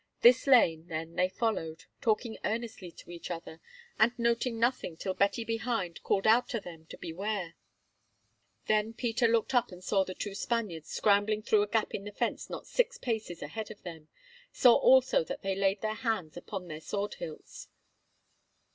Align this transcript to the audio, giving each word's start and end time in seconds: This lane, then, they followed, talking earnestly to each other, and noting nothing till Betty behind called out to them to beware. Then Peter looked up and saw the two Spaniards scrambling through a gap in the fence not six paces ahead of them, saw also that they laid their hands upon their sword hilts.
This 0.21 0.47
lane, 0.47 0.87
then, 0.87 1.13
they 1.13 1.29
followed, 1.29 1.85
talking 2.01 2.39
earnestly 2.43 2.89
to 2.91 3.11
each 3.11 3.29
other, 3.29 3.61
and 3.99 4.17
noting 4.17 4.59
nothing 4.59 4.97
till 4.97 5.13
Betty 5.13 5.43
behind 5.45 6.01
called 6.01 6.25
out 6.25 6.49
to 6.49 6.59
them 6.59 6.87
to 6.87 6.97
beware. 6.97 7.53
Then 8.65 8.95
Peter 8.95 9.27
looked 9.27 9.53
up 9.53 9.71
and 9.71 9.83
saw 9.83 10.03
the 10.03 10.15
two 10.15 10.33
Spaniards 10.33 10.89
scrambling 10.89 11.43
through 11.43 11.61
a 11.61 11.67
gap 11.67 11.93
in 11.93 12.03
the 12.05 12.11
fence 12.11 12.49
not 12.49 12.65
six 12.65 12.97
paces 12.97 13.43
ahead 13.43 13.69
of 13.69 13.83
them, 13.83 14.07
saw 14.51 14.73
also 14.73 15.23
that 15.23 15.43
they 15.43 15.53
laid 15.53 15.81
their 15.81 15.93
hands 15.93 16.35
upon 16.35 16.67
their 16.67 16.81
sword 16.81 17.13
hilts. 17.19 17.67